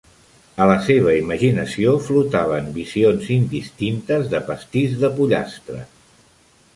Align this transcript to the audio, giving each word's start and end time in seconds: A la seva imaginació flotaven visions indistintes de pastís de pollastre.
A 0.63 0.65
la 0.69 0.77
seva 0.85 1.11
imaginació 1.17 1.91
flotaven 2.07 2.71
visions 2.77 3.29
indistintes 3.35 4.25
de 4.33 4.41
pastís 4.51 4.97
de 5.05 5.13
pollastre. 5.21 5.83